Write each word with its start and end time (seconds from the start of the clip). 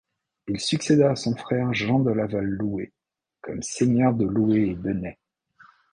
Il 0.47 0.59
succéda 0.59 1.11
à 1.11 1.15
son 1.15 1.35
frère 1.35 1.75
Jean 1.75 1.99
de 1.99 2.09
Laval-Loué 2.09 2.91
comme 3.41 3.61
seigneur 3.61 4.15
de 4.15 4.25
Loué 4.25 4.69
et 4.71 4.75
Benais. 4.75 5.19